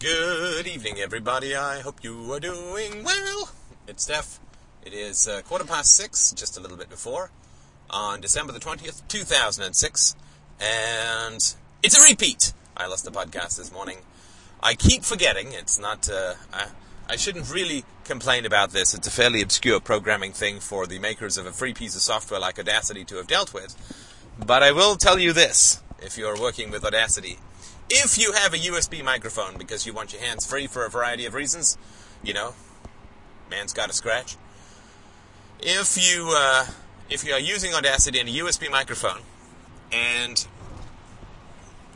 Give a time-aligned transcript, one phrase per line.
[0.00, 1.56] Good evening, everybody.
[1.56, 3.50] I hope you are doing well.
[3.88, 4.38] It's Steph.
[4.84, 7.32] It is uh, quarter past six, just a little bit before,
[7.90, 10.14] on December the 20th, 2006.
[10.60, 12.52] And it's a repeat.
[12.76, 13.96] I lost the podcast this morning.
[14.62, 15.48] I keep forgetting.
[15.50, 16.08] It's not.
[16.08, 16.68] Uh, I,
[17.08, 18.94] I shouldn't really complain about this.
[18.94, 22.38] It's a fairly obscure programming thing for the makers of a free piece of software
[22.38, 23.74] like Audacity to have dealt with.
[24.38, 27.40] But I will tell you this if you're working with Audacity
[27.90, 31.24] if you have a USB microphone because you want your hands free for a variety
[31.26, 31.78] of reasons,
[32.22, 32.54] you know,
[33.50, 34.36] man's got a scratch.
[35.60, 36.66] If you uh,
[37.10, 39.20] if you are using Audacity and a USB microphone,
[39.90, 40.46] and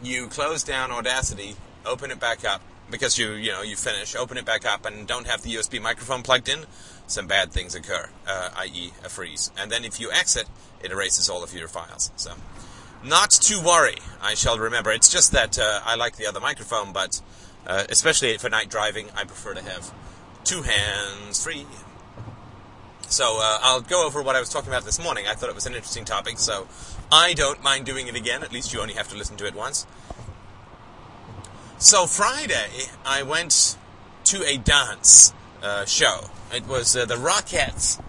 [0.03, 4.37] you close down Audacity, open it back up because you you know you finish, open
[4.37, 6.65] it back up, and don't have the USB microphone plugged in,
[7.07, 9.53] some bad things occur, uh, i.e., a freeze.
[9.57, 10.47] And then if you exit,
[10.83, 12.11] it erases all of your files.
[12.17, 12.33] So
[13.05, 14.91] not to worry, I shall remember.
[14.93, 17.21] It's just that uh, I like the other microphone, but
[17.67, 19.93] uh, especially for night driving, I prefer to have
[20.45, 21.67] two hands free.
[23.09, 25.27] So uh, I'll go over what I was talking about this morning.
[25.29, 26.67] I thought it was an interesting topic, so
[27.11, 28.43] I don't mind doing it again.
[28.43, 29.87] At least you only have to listen to it once.
[31.79, 33.77] So Friday, I went
[34.25, 36.31] to a dance uh, show.
[36.53, 38.01] It was uh, the Rockettes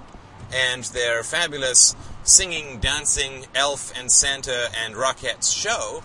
[0.53, 6.03] and their fabulous singing, dancing elf and Santa and Rockettes show,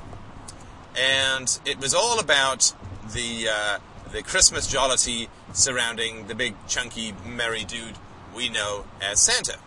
[0.96, 2.74] and it was all about
[3.12, 3.78] the uh,
[4.12, 7.96] the Christmas jollity surrounding the big, chunky, merry dude
[8.34, 9.58] we know as Santa.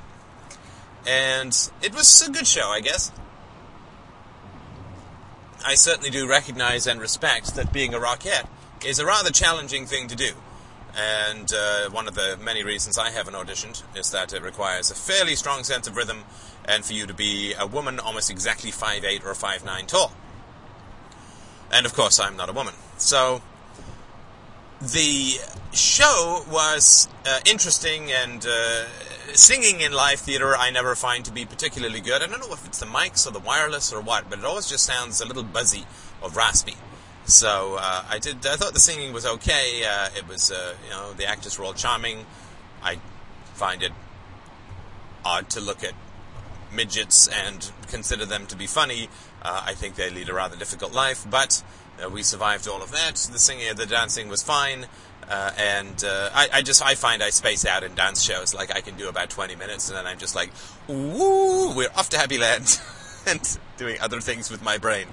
[1.08, 3.12] And it was a good show, I guess.
[5.66, 8.48] I certainly do recognize and respect that being a Rockette
[8.86, 10.34] is a rather challenging thing to do.
[10.98, 14.96] And uh, one of the many reasons I haven't auditioned is that it requires a
[14.96, 16.24] fairly strong sense of rhythm
[16.66, 20.12] and for you to be a woman almost exactly 5'8 or 5'9 tall.
[21.72, 22.74] And of course, I'm not a woman.
[22.98, 23.42] So,
[24.82, 25.38] the
[25.74, 28.86] show was uh, interesting and uh,
[29.34, 32.22] singing in live theater I never find to be particularly good.
[32.22, 34.68] I don't know if it's the mics or the wireless or what, but it always
[34.68, 35.86] just sounds a little buzzy
[36.22, 36.76] or raspy.
[37.26, 38.46] So uh, I did.
[38.46, 39.84] I thought the singing was okay.
[39.88, 42.26] Uh, it was, uh, you know, the actors were all charming.
[42.84, 43.00] I
[43.54, 43.92] find it
[45.24, 45.94] odd to look at
[46.74, 49.08] midgets and consider them to be funny.
[49.42, 51.64] Uh, I think they lead a rather difficult life, but
[52.04, 53.16] uh, we survived all of that.
[53.16, 54.88] The singing, the dancing was fine.
[55.30, 58.54] Uh, and I, I, just I find I space out in dance shows.
[58.54, 60.52] Like I can do about twenty minutes, and then I'm just like,
[60.88, 62.82] "Woo, we're off to Happy Land,"
[63.28, 65.08] and doing other things with my brain.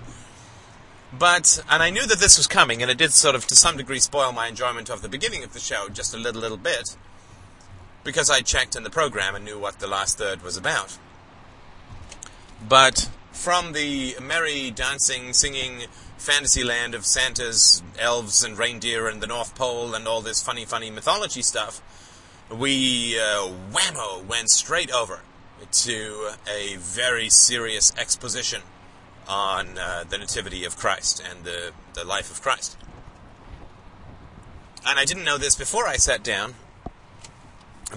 [1.13, 3.77] But, and I knew that this was coming, and it did sort of to some
[3.77, 6.97] degree spoil my enjoyment of the beginning of the show just a little, little bit,
[8.05, 10.99] because I checked in the program and knew what the last third was about.
[12.67, 15.85] But from the merry, dancing, singing
[16.19, 20.67] fantasy land of Santas, elves, and reindeer, and the North Pole, and all this funny,
[20.67, 21.81] funny mythology stuff,
[22.51, 25.21] we uh, whammo went straight over
[25.71, 28.63] to a very serious exposition
[29.29, 32.77] on uh, the Nativity of Christ and the, the life of Christ.
[34.87, 36.55] And I didn't know this before I sat down,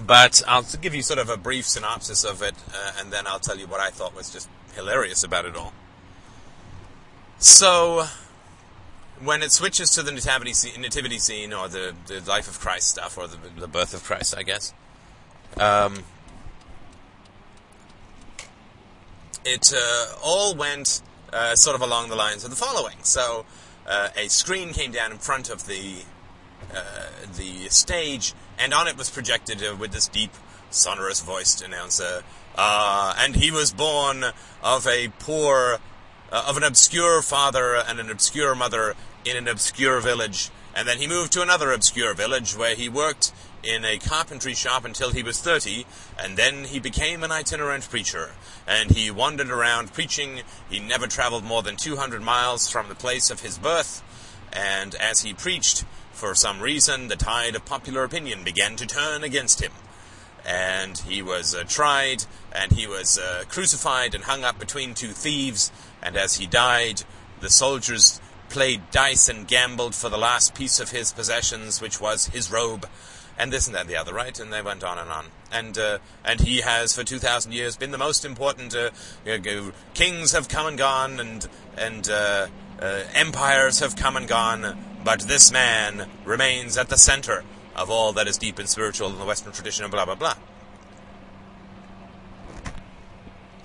[0.06, 3.38] but I'll give you sort of a brief synopsis of it, uh, and then I'll
[3.38, 5.72] tell you what I thought was just hilarious about it all.
[7.38, 8.06] So,
[9.22, 12.88] when it switches to the nativity scene, nativity scene or the, the life of Christ
[12.88, 14.72] stuff, or the, the birth of Christ, I guess,
[15.58, 16.04] um,
[19.44, 22.96] it uh, all went uh, sort of along the lines of the following.
[23.02, 23.44] So,
[23.86, 26.04] uh, a screen came down in front of the
[26.74, 27.06] uh,
[27.36, 30.30] the stage, and on it was projected uh, with this deep,
[30.70, 32.22] sonorous voiced announcer.
[32.56, 34.24] Uh, and he was born
[34.62, 35.78] of a poor,
[36.30, 38.94] uh, of an obscure father and an obscure mother
[39.24, 40.50] in an obscure village.
[40.74, 44.84] And then he moved to another obscure village where he worked in a carpentry shop
[44.84, 45.86] until he was 30,
[46.18, 48.32] and then he became an itinerant preacher.
[48.66, 50.40] And he wandered around preaching.
[50.68, 54.02] He never traveled more than 200 miles from the place of his birth.
[54.52, 59.24] And as he preached, for some reason, the tide of popular opinion began to turn
[59.24, 59.72] against him.
[60.44, 65.12] And he was uh, tried, and he was uh, crucified and hung up between two
[65.12, 65.70] thieves.
[66.02, 67.04] And as he died,
[67.40, 72.26] the soldiers played dice and gambled for the last piece of his possessions, which was
[72.26, 72.86] his robe,
[73.38, 74.38] and this and that and the other, right?
[74.38, 75.26] And they went on and on.
[75.50, 78.74] And uh, and he has for two thousand years been the most important.
[78.74, 78.90] Uh,
[79.94, 82.46] kings have come and gone, and and uh,
[82.80, 87.44] uh, empires have come and gone, but this man remains at the center
[87.74, 90.34] of all that is deep and spiritual in the Western tradition, and blah, blah, blah.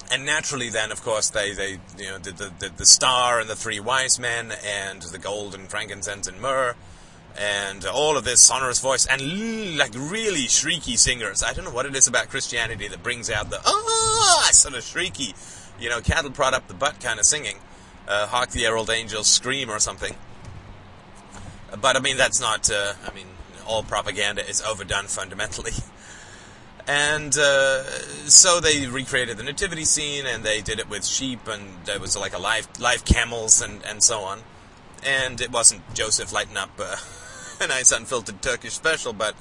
[0.10, 3.58] And naturally, then, of course, they, they you know, the, the, the star and the
[3.58, 6.76] three wise men and the gold and frankincense and myrrh
[7.38, 11.44] and all of this sonorous voice and like really shrieky singers.
[11.44, 14.82] I don't know what it is about Christianity that brings out the ah sort of
[14.82, 15.36] shrieky,
[15.80, 17.58] you know, cattle prod up the butt kind of singing.
[18.08, 20.16] Uh, Hark the Herald Angels scream or something.
[21.82, 22.70] But I mean, that's not.
[22.70, 23.28] Uh, I mean,
[23.68, 25.74] all propaganda is overdone fundamentally.
[26.90, 27.84] And uh,
[28.30, 32.16] so they recreated the nativity scene, and they did it with sheep, and there was
[32.16, 34.40] like a live live camels, and, and so on.
[35.06, 36.96] And it wasn't Joseph lighting up uh,
[37.62, 39.36] a nice unfiltered Turkish special, but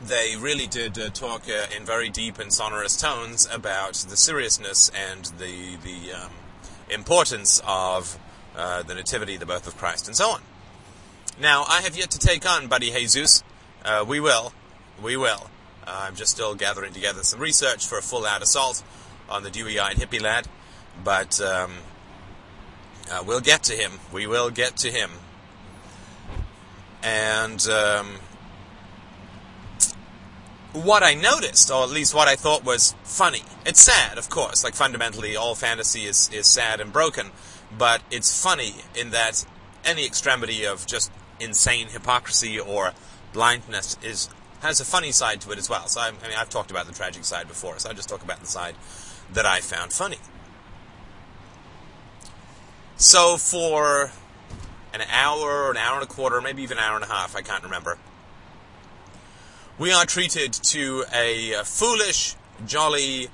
[0.00, 4.90] they really did uh, talk uh, in very deep and sonorous tones about the seriousness
[4.90, 6.30] and the the um,
[6.90, 8.18] importance of
[8.56, 10.42] uh, the nativity, the birth of Christ, and so on.
[11.40, 13.42] Now, I have yet to take on Buddy Jesus.
[13.84, 14.52] Uh, we will.
[15.02, 15.48] We will.
[15.86, 18.82] I'm just still gathering together some research for a full out assault
[19.28, 20.46] on the dewy eyed hippie lad.
[21.02, 21.72] But um,
[23.12, 23.92] uh, we'll get to him.
[24.12, 25.10] We will get to him.
[27.02, 28.14] And um,
[30.72, 34.64] what I noticed, or at least what I thought was funny, it's sad, of course.
[34.64, 37.30] Like fundamentally, all fantasy is, is sad and broken.
[37.76, 39.44] But it's funny in that
[39.84, 41.10] any extremity of just
[41.40, 42.92] insane hypocrisy or
[43.32, 44.28] blindness is
[44.60, 45.88] has a funny side to it as well.
[45.88, 48.22] So I, I mean, I've talked about the tragic side before, so I just talk
[48.22, 48.76] about the side
[49.32, 50.18] that I found funny.
[52.96, 54.10] So for
[54.94, 57.42] an hour, an hour and a quarter, maybe even an hour and a half, I
[57.42, 57.98] can't remember.
[59.78, 62.36] We are treated to a, foolish,
[62.66, 63.28] jolly,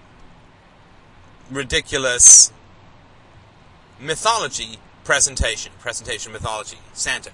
[1.50, 2.52] ridiculous
[4.00, 5.72] mythology presentation.
[5.80, 6.78] Presentation mythology.
[6.92, 7.30] Santa.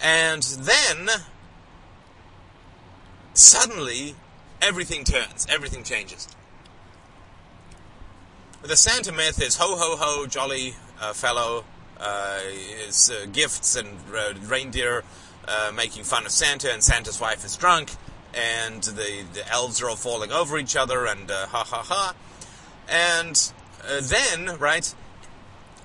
[0.00, 1.08] And then,
[3.34, 4.14] suddenly,
[4.60, 6.28] everything turns, everything changes.
[8.62, 11.64] The Santa myth is ho ho ho, jolly uh, fellow,
[12.00, 12.40] uh,
[12.88, 15.04] is uh, gifts and uh, reindeer
[15.46, 17.92] uh, making fun of Santa, and Santa's wife is drunk,
[18.34, 22.14] and the, the elves are all falling over each other, and uh, ha ha ha.
[22.88, 23.52] And
[24.02, 24.92] then, right,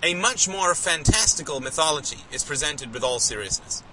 [0.01, 3.83] a much more fantastical mythology is presented with all seriousness.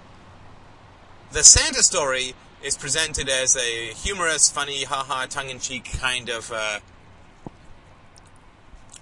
[1.31, 2.33] The Santa story
[2.63, 6.51] is presented as a humorous, funny, ha ha, tongue-in-cheek kind of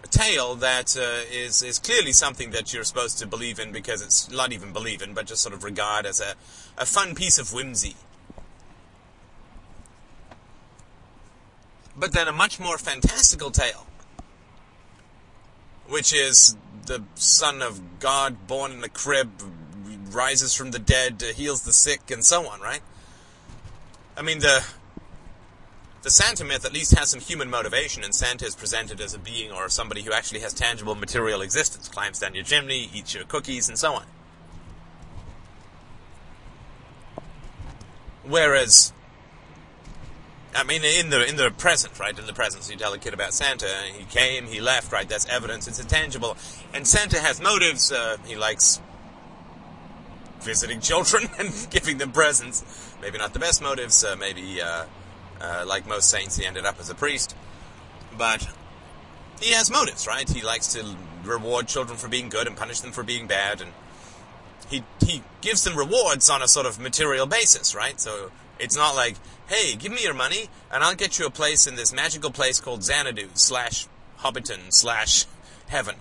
[0.10, 4.30] tale that uh, is is clearly something that you're supposed to believe in because it's
[4.30, 6.34] not even believe in, but just sort of regard as a,
[6.78, 7.96] a fun piece of whimsy.
[11.96, 13.88] But then a much more fantastical tale,
[15.88, 16.56] which is
[16.86, 19.32] the son of God born in a crib,
[20.12, 22.82] rises from the dead, heals the sick, and so on, right?
[24.16, 24.64] I mean, the
[26.08, 29.20] the Santa myth at least has some human motivation, and Santa is presented as a
[29.20, 33.26] being or somebody who actually has tangible material existence, climbs down your chimney, eats your
[33.26, 34.06] cookies, and so on.
[38.24, 38.94] Whereas,
[40.56, 42.18] I mean, in the in the present, right?
[42.18, 45.10] In the present, so you tell a kid about Santa, he came, he left, right?
[45.10, 45.68] That's evidence.
[45.68, 46.38] It's intangible,
[46.74, 47.92] and Santa has motives.
[47.92, 48.80] Uh, he likes
[50.40, 52.96] visiting children and giving them presents.
[53.02, 54.06] Maybe not the best motives.
[54.06, 54.86] Uh, maybe, uh,
[55.42, 57.36] uh, like most saints, he ended up as a priest.
[58.18, 58.48] But
[59.40, 60.28] he has motives, right?
[60.28, 63.72] He likes to reward children for being good and punish them for being bad, and
[64.70, 68.00] he he gives them rewards on a sort of material basis, right?
[68.00, 69.16] So it's not like,
[69.48, 72.60] hey, give me your money and I'll get you a place in this magical place
[72.60, 73.88] called Xanadu slash
[74.20, 75.26] Hobbiton slash
[75.68, 75.96] Heaven.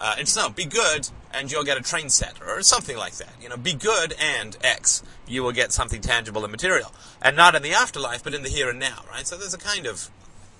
[0.00, 3.32] Uh, it's no, be good and you'll get a train set or something like that.
[3.40, 5.02] You know, be good and X.
[5.26, 6.92] You will get something tangible and material.
[7.22, 9.26] And not in the afterlife, but in the here and now, right?
[9.26, 10.10] So there's a kind of,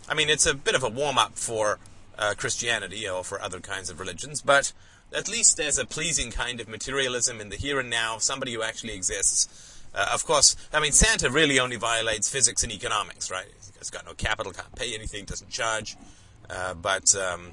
[0.08, 1.78] I mean, it's a bit of a warm up for
[2.18, 4.72] uh, Christianity or for other kinds of religions, but
[5.12, 8.62] at least there's a pleasing kind of materialism in the here and now, somebody who
[8.62, 9.82] actually exists.
[9.92, 13.46] Uh, of course, I mean, Santa really only violates physics and economics, right?
[13.78, 15.96] He's got no capital, can't pay anything, doesn't charge.
[16.48, 17.50] Uh, but, um,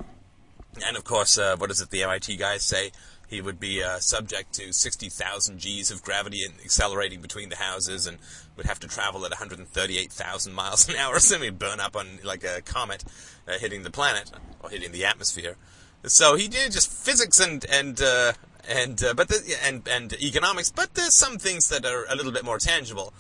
[0.86, 2.92] and of course, uh, what is it the MIT guys say?
[3.28, 8.08] He would be uh, subject to 60,000 G's of gravity and accelerating between the houses
[8.08, 8.18] and
[8.56, 11.20] would have to travel at 138,000 miles an hour.
[11.28, 13.04] So he'd burn up on like a comet
[13.48, 14.32] uh, hitting the planet
[14.62, 15.58] or hitting the atmosphere.
[16.06, 18.34] So he did just physics and, and, uh,
[18.70, 22.32] and, uh, but the, and, and economics, but there's some things that are a little
[22.32, 23.14] bit more tangible.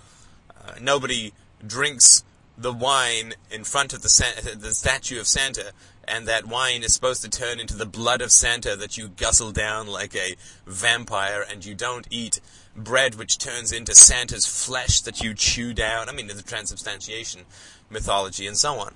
[0.55, 1.33] Uh, nobody
[1.65, 2.23] drinks
[2.57, 5.73] the wine in front of the, the statue of Santa
[6.07, 9.51] and that wine is supposed to turn into the blood of Santa that you guzzle
[9.51, 10.35] down like a
[10.65, 12.39] vampire, and you don't eat
[12.75, 16.09] bread which turns into Santa's flesh that you chew down.
[16.09, 17.41] I mean, the transubstantiation
[17.89, 18.93] mythology and so on.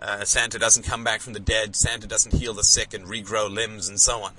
[0.00, 1.74] Uh, Santa doesn't come back from the dead.
[1.74, 4.34] Santa doesn't heal the sick and regrow limbs and so on.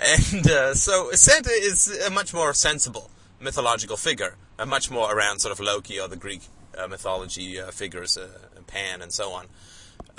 [0.00, 3.10] And uh, so Santa is a much more sensible
[3.40, 6.42] mythological figure, a much more around sort of Loki or the Greek
[6.76, 8.28] uh, mythology uh, figures, uh,
[8.66, 9.48] Pan and so on, uh,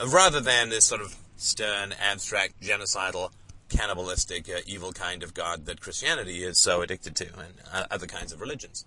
[0.07, 3.31] rather than this sort of stern, abstract, genocidal,
[3.69, 8.33] cannibalistic, uh, evil kind of god that Christianity is so addicted to, and other kinds
[8.33, 8.85] of religions.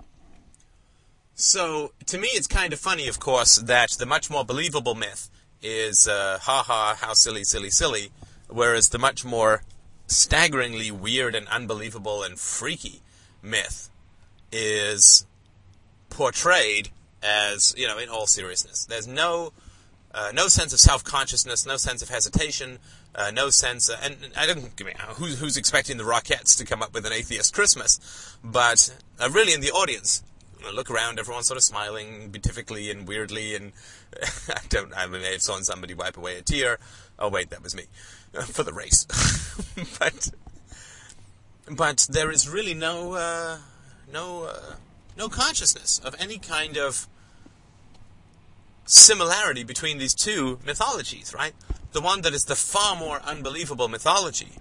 [1.34, 5.30] So, to me, it's kind of funny, of course, that the much more believable myth
[5.62, 8.10] is, uh, ha ha, how silly, silly, silly,
[8.48, 9.62] whereas the much more
[10.06, 13.00] staggeringly weird and unbelievable and freaky
[13.42, 13.88] myth
[14.50, 15.26] is
[16.10, 16.90] portrayed
[17.22, 18.84] as, you know, in all seriousness.
[18.84, 19.52] There's no,
[20.14, 22.78] uh, no sense of self-consciousness, no sense of hesitation,
[23.14, 26.64] uh, no sense, uh, and I don't, I mean, who's, who's expecting the Rockettes to
[26.64, 28.36] come up with an atheist Christmas?
[28.44, 30.22] But uh, really in the audience,
[30.72, 33.72] look around, everyone's sort of smiling beatifically and weirdly, and
[34.48, 36.78] I don't, I may have seen somebody wipe away a tear.
[37.18, 37.84] Oh wait, that was me
[38.46, 39.04] for the race.
[39.98, 40.30] but
[41.70, 43.58] but there is really no uh,
[44.12, 44.74] no uh,
[45.16, 47.06] no consciousness of any kind of
[48.92, 51.54] similarity between these two mythologies, right?
[51.92, 54.52] The one that is the far more unbelievable mythology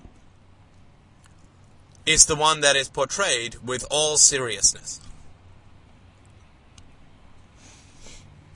[2.05, 4.99] is the one that is portrayed with all seriousness.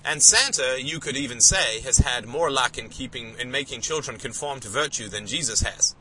[0.03, 4.17] And Santa, you could even say, has had more luck in keeping in making children
[4.17, 5.95] conform to virtue than Jesus has.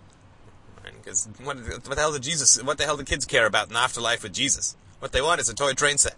[0.84, 2.62] Because what, what, the hell did Jesus?
[2.62, 4.76] What the hell do kids care about in afterlife with Jesus?
[5.00, 6.16] What they want is a toy train set.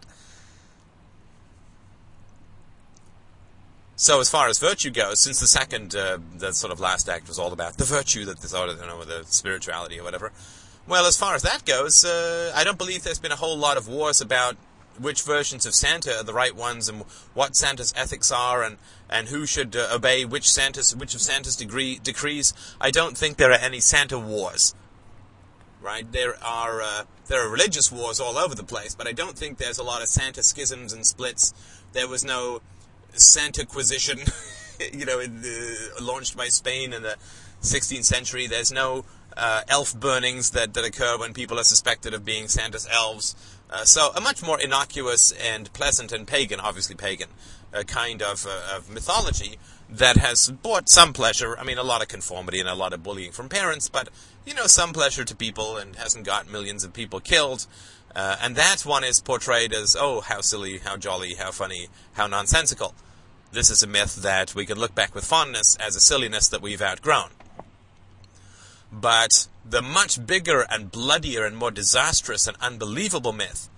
[3.99, 7.29] So as far as virtue goes, since the second, uh, the sort of last act
[7.29, 10.33] was all about the virtue that this, or, you know, the spirituality or whatever.
[10.87, 13.79] Well, as far as that goes, uh, I don't believe there's been a whole lot
[13.79, 14.57] of wars about
[14.99, 18.77] which versions of Santa are the right ones and what Santa's ethics are and,
[19.09, 22.53] and who should uh, obey which Santa's which of Santa's degree, decrees.
[22.79, 24.75] I don't think there are any Santa wars.
[25.81, 26.11] Right?
[26.11, 29.59] There are uh, there are religious wars all over the place, but I don't think
[29.59, 31.55] there's a lot of Santa schisms and splits.
[31.93, 32.61] There was no
[33.19, 34.19] Santaquisition,
[34.93, 37.17] you know, the, launched by Spain in the
[37.63, 38.47] 16th century.
[38.47, 39.05] There's no
[39.37, 43.35] uh, elf burnings that, that occur when people are suspected of being Santa's elves.
[43.69, 47.29] Uh, so a much more innocuous and pleasant and pagan, obviously pagan,
[47.75, 49.59] uh, kind of, uh, of mythology
[49.89, 51.57] that has brought some pleasure.
[51.59, 54.09] I mean, a lot of conformity and a lot of bullying from parents, but
[54.45, 57.67] you know, some pleasure to people and hasn't got millions of people killed.
[58.15, 62.27] Uh, and that one is portrayed as, oh, how silly, how jolly, how funny, how
[62.27, 62.95] nonsensical.
[63.53, 66.63] This is a myth that we can look back with fondness as a silliness that
[66.63, 67.31] we've outgrown.
[68.93, 73.69] But the much bigger and bloodier and more disastrous and unbelievable myth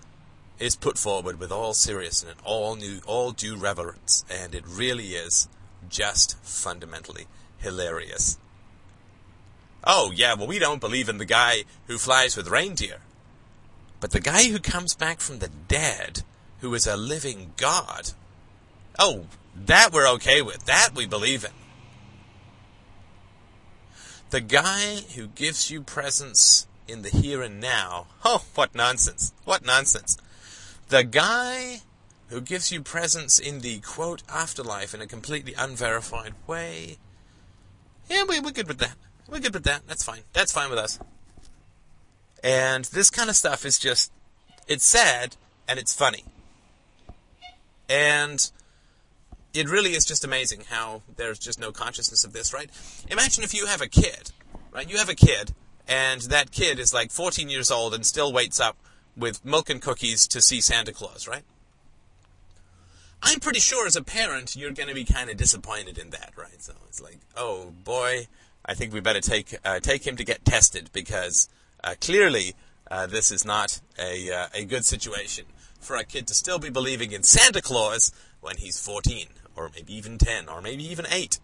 [0.59, 5.15] is put forward with all seriousness and all new, all due reverence, and it really
[5.15, 5.49] is
[5.89, 7.27] just fundamentally
[7.59, 8.39] hilarious.
[9.85, 12.99] Oh, yeah, well, we don't believe in the guy who flies with reindeer.
[14.01, 16.23] But the guy who comes back from the dead,
[16.61, 18.11] who is a living God,
[18.99, 19.27] oh,
[19.67, 20.65] that we're okay with.
[20.67, 21.51] That we believe in.
[24.31, 28.07] The guy who gives you presence in the here and now.
[28.25, 29.33] Oh, what nonsense.
[29.45, 30.19] What nonsense.
[30.89, 31.83] The guy
[32.29, 36.99] who gives you presence in the quote afterlife in a completely unverified way.
[38.11, 38.97] Yeah, we, we're good with that.
[39.29, 39.83] We're good with that.
[39.87, 40.23] That's fine.
[40.33, 40.99] That's fine with us.
[42.43, 44.13] And this kind of stuff is just,
[44.67, 45.37] it's sad
[45.67, 46.25] and it's funny.
[47.89, 48.51] And
[49.55, 52.71] it really is just amazing how there's just no consciousness of this, right?
[53.11, 54.31] Imagine if you have a kid,
[54.73, 54.89] right?
[54.89, 55.55] You have a kid,
[55.87, 58.77] and that kid is like 14 years old and still waits up
[59.17, 61.43] with milk and cookies to see Santa Claus, right?
[63.23, 66.33] I'm pretty sure as a parent you're going to be kind of disappointed in that,
[66.37, 66.63] right?
[66.63, 68.29] So it's like, oh boy,
[68.65, 71.49] I think we better take uh, take him to get tested because
[71.83, 72.55] uh, clearly
[72.91, 75.47] uh, this is not a uh, a good situation
[75.81, 79.95] for a kid to still be believing in Santa Claus when he's 14, or maybe
[79.95, 81.39] even 10, or maybe even 8.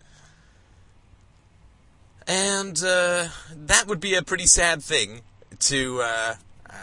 [2.27, 5.21] And uh, that would be a pretty sad thing
[5.61, 6.35] to uh,
[6.71, 6.75] uh,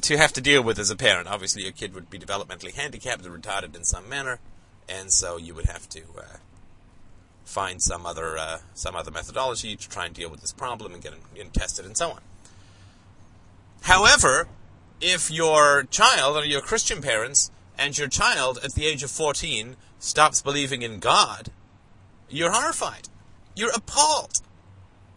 [0.00, 1.28] to have to deal with as a parent.
[1.28, 4.40] Obviously, your kid would be developmentally handicapped or retarded in some manner,
[4.88, 6.36] and so you would have to uh,
[7.44, 11.02] find some other uh, some other methodology to try and deal with this problem and
[11.02, 12.20] get him, tested and so on.
[13.82, 14.48] However,
[15.00, 19.76] if your child or your Christian parents and your child at the age of 14
[19.98, 21.50] stops believing in God,
[22.28, 23.08] you're horrified.
[23.54, 24.40] You're appalled.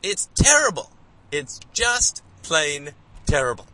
[0.04, 0.92] It's terrible.
[1.32, 2.92] It's just plain
[3.26, 3.68] terrible.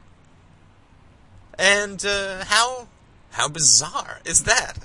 [1.57, 2.87] And uh, how
[3.31, 4.77] how bizarre is that?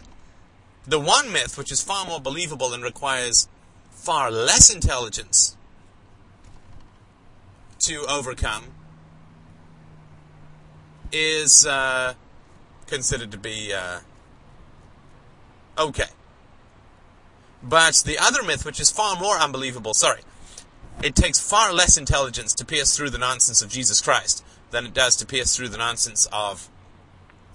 [0.86, 3.48] The one myth, which is far more believable and requires
[3.90, 5.56] far less intelligence
[7.80, 8.64] to overcome,
[11.12, 12.14] is uh,
[12.86, 14.00] considered to be uh,
[15.78, 16.10] okay.
[17.62, 20.20] But the other myth, which is far more unbelievable, sorry,
[21.02, 24.94] it takes far less intelligence to pierce through the nonsense of Jesus Christ than it
[24.94, 26.68] does to pierce through the nonsense of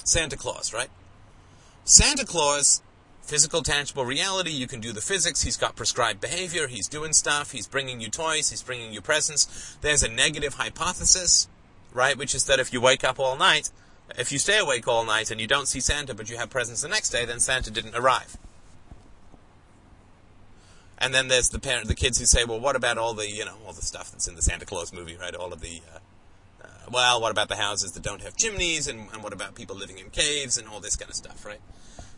[0.03, 0.89] Santa Claus, right?
[1.83, 2.81] Santa Claus,
[3.21, 7.51] physical, tangible reality, you can do the physics, he's got prescribed behavior, he's doing stuff,
[7.51, 9.77] he's bringing you toys, he's bringing you presents.
[9.81, 11.47] There's a negative hypothesis,
[11.93, 13.71] right, which is that if you wake up all night,
[14.17, 16.81] if you stay awake all night and you don't see Santa but you have presents
[16.81, 18.37] the next day, then Santa didn't arrive.
[20.97, 23.43] And then there's the parent, the kids who say, well, what about all the, you
[23.43, 25.33] know, all the stuff that's in the Santa Claus movie, right?
[25.33, 25.97] All of the, uh,
[26.63, 29.75] uh, well, what about the houses that don't have chimneys, and, and what about people
[29.75, 31.59] living in caves, and all this kind of stuff, right?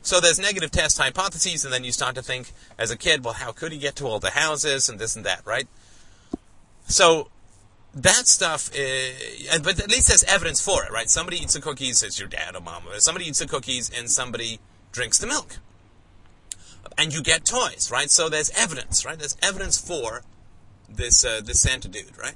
[0.02, 3.36] So there's negative test hypotheses, and then you start to think, as a kid, well,
[3.36, 5.68] how could he get to all the houses, and this and that, right?
[6.86, 7.30] So
[7.96, 11.10] that stuff, is, but at least there's evidence for it, right?
[11.10, 12.84] Somebody eats the cookies, it's your dad or mom.
[12.98, 14.60] Somebody eats the cookies, and somebody
[14.92, 15.58] drinks the milk
[16.98, 18.10] and you get toys, right?
[18.10, 19.18] So there's evidence, right?
[19.18, 20.24] There's evidence for
[20.90, 22.36] this uh, this Santa dude, right?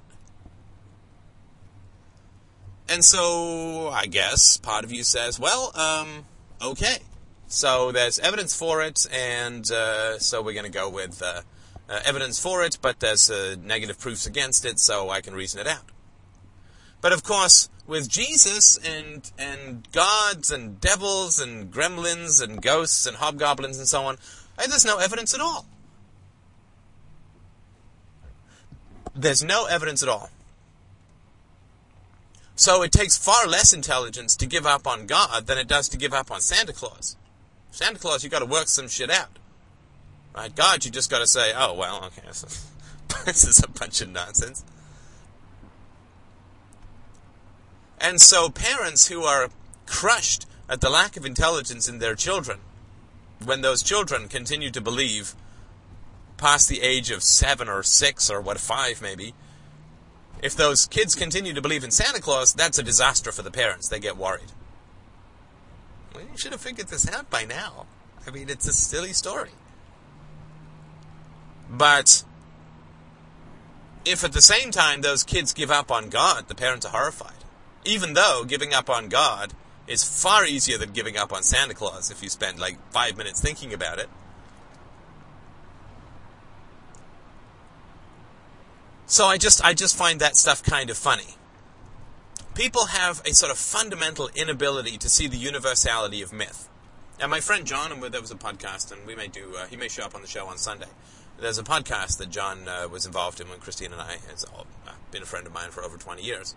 [2.89, 6.25] And so I guess part of you says, well, um,
[6.61, 6.99] okay,
[7.47, 11.21] so there's evidence for it, and uh, so we're going to go with
[11.89, 15.59] uh, evidence for it, but there's uh, negative proofs against it, so I can reason
[15.59, 15.83] it out.
[17.01, 23.17] But of course, with Jesus and and gods and devils and gremlins and ghosts and
[23.17, 24.17] hobgoblins and so on,
[24.57, 25.65] there's no evidence at all.
[29.15, 30.29] There's no evidence at all.
[32.55, 35.97] So it takes far less intelligence to give up on God than it does to
[35.97, 37.15] give up on Santa Claus.
[37.69, 39.37] Santa Claus, you got to work some shit out.
[40.37, 40.55] Right?
[40.55, 42.47] God, you just got to say, oh well, okay, so
[43.25, 44.63] this is a bunch of nonsense.
[47.99, 49.49] And so parents who are
[49.87, 52.59] crushed at the lack of intelligence in their children
[53.43, 55.33] when those children continue to believe
[56.37, 59.33] past the age of seven or six or what, five maybe,
[60.43, 63.87] if those kids continue to believe in Santa Claus, that's a disaster for the parents.
[63.87, 64.51] They get worried.
[66.13, 67.87] Well, you should have figured this out by now.
[68.27, 69.49] I mean, it's a silly story.
[71.69, 72.23] But
[74.05, 77.43] if at the same time those kids give up on God, the parents are horrified.
[77.85, 79.53] Even though giving up on God
[79.87, 83.41] is far easier than giving up on Santa Claus if you spend like five minutes
[83.41, 84.09] thinking about it.
[89.05, 91.35] So I just I just find that stuff kind of funny.
[92.55, 96.67] People have a sort of fundamental inability to see the universality of myth.
[97.19, 99.55] And my friend John, and there was a podcast, and we may do.
[99.57, 100.87] Uh, he may show up on the show on Sunday.
[101.39, 104.91] There's a podcast that John uh, was involved in when Christine and I has uh,
[105.11, 106.55] been a friend of mine for over 20 years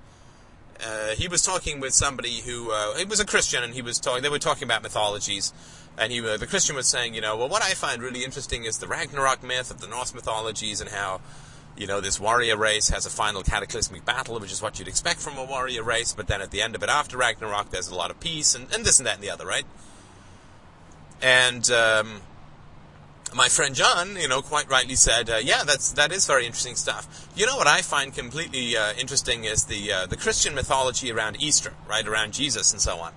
[0.84, 3.98] uh, he was talking with somebody who uh, he was a Christian, and he was
[3.98, 4.22] talking.
[4.22, 5.52] They were talking about mythologies,
[5.98, 8.64] and he uh, the Christian was saying, you know, well, what I find really interesting
[8.64, 11.20] is the Ragnarok myth of the Norse mythologies, and how
[11.76, 15.20] you know this warrior race has a final cataclysmic battle, which is what you'd expect
[15.20, 17.94] from a warrior race, but then at the end of it, after Ragnarok, there's a
[17.94, 19.66] lot of peace, and, and this and that and the other, right?
[21.22, 22.22] And um,
[23.34, 26.76] my friend John, you know, quite rightly said, uh, "Yeah, that's that is very interesting
[26.76, 31.12] stuff." You know what I find completely uh, interesting is the uh, the Christian mythology
[31.12, 33.12] around Easter, right, around Jesus and so on,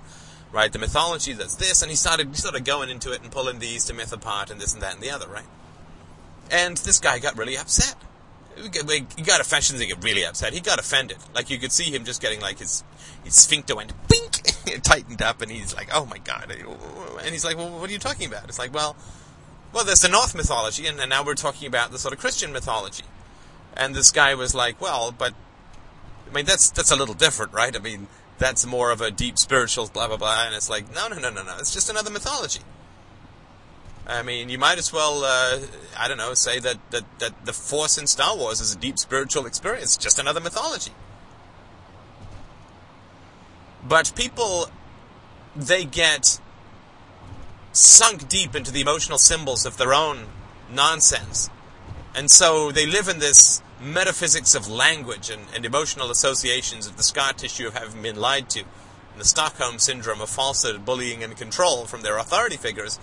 [0.51, 0.71] right?
[0.71, 3.67] The mythology that's this, and he started sort of going into it and pulling the
[3.67, 5.45] Easter myth apart and this and that and the other, right?
[6.51, 7.95] And this guy got really upset.
[8.55, 9.81] He got offended.
[9.81, 10.53] He got really upset.
[10.53, 11.17] He got offended.
[11.33, 12.83] Like you could see him just getting like his
[13.23, 14.41] his sphincter went bink,
[14.83, 17.99] tightened up, and he's like, "Oh my god!" And he's like, "Well, what are you
[17.99, 18.95] talking about?" It's like, well
[19.73, 23.03] well, there's the Norse mythology, and, now we're talking about the sort of Christian mythology.
[23.75, 25.33] And this guy was like, well, but
[26.29, 27.75] I mean, that's that's a little different, right?
[27.75, 28.07] I mean,
[28.37, 31.31] that's more of a deep spiritual blah blah blah, and it's like, no, no, no,
[31.31, 31.57] no, no.
[31.57, 32.61] It's just another mythology.
[34.05, 35.59] I mean, you might as well, uh,
[35.97, 38.99] I don't know, say that, that that the Force in Star Wars is a deep
[38.99, 40.91] spiritual experience, just another mythology.
[43.87, 44.69] But people,
[45.55, 46.39] they get
[47.73, 50.27] sunk deep into the emotional symbols of their own
[50.71, 51.49] nonsense.
[52.15, 57.03] And so they live in this metaphysics of language and, and emotional associations of the
[57.03, 61.35] scar tissue of having been lied to, and the Stockholm syndrome of falsehood, bullying, and
[61.35, 62.99] control from their authority figures.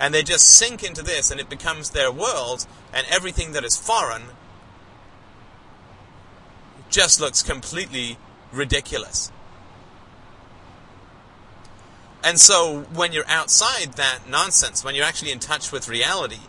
[0.00, 3.76] And they just sink into this, and it becomes their world, and everything that is
[3.76, 4.22] foreign
[6.90, 8.18] just looks completely
[8.52, 9.30] ridiculous.
[12.24, 16.40] And so when you're outside that nonsense, when you're actually in touch with reality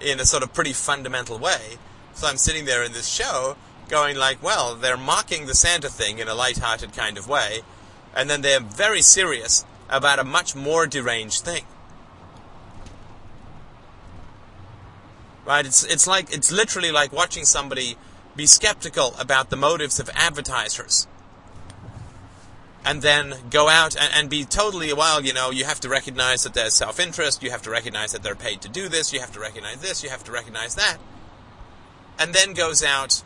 [0.00, 1.78] in a sort of pretty fundamental way,
[2.14, 3.56] so I'm sitting there in this show
[3.88, 7.60] going like, well, they're mocking the Santa thing in a light-hearted kind of way,
[8.12, 11.64] and then they're very serious about a much more deranged thing.
[15.44, 15.64] Right?
[15.64, 17.96] It's it's like it's literally like watching somebody
[18.34, 21.06] be skeptical about the motives of advertisers.
[22.86, 26.44] And then go out and, and be totally, well, you know, you have to recognize
[26.44, 29.18] that there's self interest, you have to recognize that they're paid to do this, you
[29.18, 30.98] have to recognize this, you have to recognize that.
[32.18, 33.24] And then goes out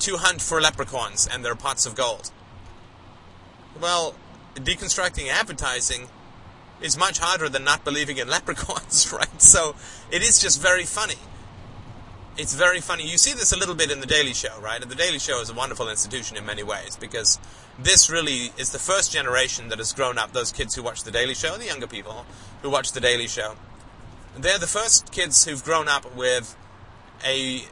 [0.00, 2.30] to hunt for leprechauns and their pots of gold.
[3.78, 4.14] Well,
[4.54, 6.08] deconstructing advertising
[6.80, 9.42] is much harder than not believing in leprechauns, right?
[9.42, 9.76] So
[10.10, 11.16] it is just very funny.
[12.36, 13.06] It's very funny.
[13.06, 14.80] You see this a little bit in The Daily Show, right?
[14.80, 17.38] And The Daily Show is a wonderful institution in many ways because
[17.82, 21.10] this really is the first generation that has grown up, those kids who watch The
[21.10, 22.26] Daily Show, the younger people
[22.62, 23.56] who watch The Daily Show.
[24.36, 26.56] They're the first kids who've grown up with
[27.24, 27.62] a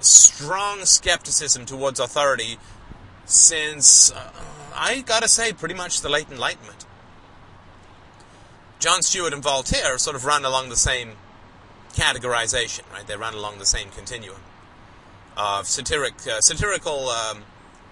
[0.00, 2.58] strong skepticism towards authority
[3.24, 4.30] since, uh,
[4.74, 6.84] I gotta say, pretty much the late Enlightenment.
[8.78, 11.12] Jon Stewart and Voltaire sort of run along the same
[11.94, 13.06] categorization, right?
[13.06, 14.40] They run along the same continuum
[15.36, 17.44] of satiric, uh, satirical, um,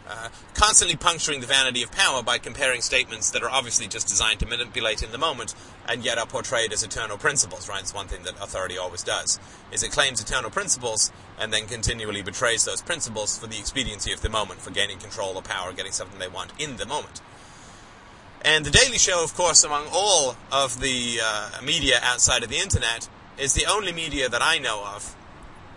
[0.09, 4.41] uh, constantly puncturing the vanity of power by comparing statements that are obviously just designed
[4.41, 5.55] to manipulate in the moment
[5.89, 7.81] and yet are portrayed as eternal principles, right?
[7.81, 9.39] It's one thing that authority always does,
[9.71, 14.23] is it claims eternal principles and then continually betrays those principles for the expediency of
[14.23, 17.21] the moment, for gaining control or power, getting something they want in the moment.
[18.45, 22.59] And The Daily Show, of course, among all of the uh, media outside of the
[22.59, 25.15] internet, is the only media that I know of,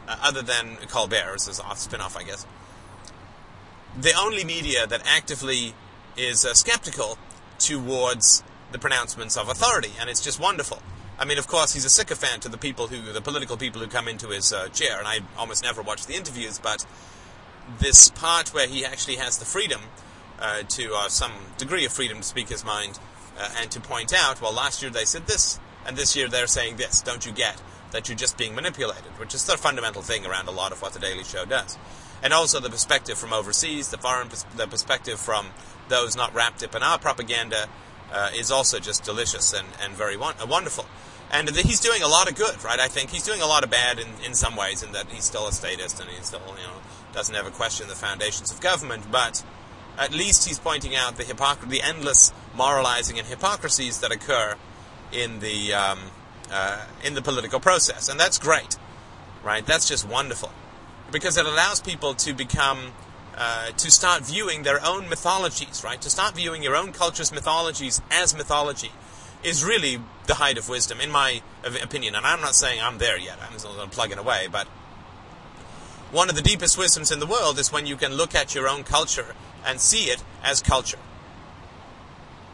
[0.07, 2.45] uh, other than Colbert's, as a spin-off, I guess.
[3.99, 5.73] The only media that actively
[6.17, 7.17] is uh, skeptical
[7.59, 10.79] towards the pronouncements of authority, and it's just wonderful.
[11.17, 13.87] I mean, of course, he's a sycophant to the people who, the political people who
[13.87, 16.85] come into his uh, chair, and I almost never watch the interviews, but
[17.79, 19.79] this part where he actually has the freedom
[20.41, 22.99] uh, to uh, some degree of freedom to speak his mind
[23.39, 26.47] uh, and to point out, well, last year they said this, and this year they're
[26.47, 27.01] saying this.
[27.01, 29.17] Don't you get that you're just being manipulated?
[29.19, 31.77] Which is the fundamental thing around a lot of what the Daily Show does.
[32.25, 35.45] And also the perspective from overseas, the foreign, pers- the perspective from
[35.89, 37.67] those not wrapped up in our propaganda
[38.11, 40.85] uh, is also just delicious and, and very uh, wonderful.
[41.31, 42.79] And he's doing a lot of good, right?
[42.79, 45.23] I think he's doing a lot of bad in, in some ways, in that he's
[45.23, 46.81] still a statist and he still, you know,
[47.13, 49.45] doesn't ever question the foundations of government, but
[49.99, 54.55] at least he's pointing out the hypocr- the endless moralizing and hypocrisies that occur
[55.11, 55.99] in the um,
[56.51, 58.77] uh, in the political process, and that's great,
[59.43, 59.63] right?
[59.63, 60.51] That's just wonderful
[61.11, 62.93] because it allows people to become
[63.37, 66.01] uh, to start viewing their own mythologies, right?
[66.01, 68.91] To start viewing your own culture's mythologies as mythology
[69.43, 72.15] is really the height of wisdom, in my opinion.
[72.15, 74.67] And I'm not saying I'm there yet; I'm still plugging away, but
[76.11, 78.69] one of the deepest wisdoms in the world is when you can look at your
[78.69, 80.99] own culture and see it as culture.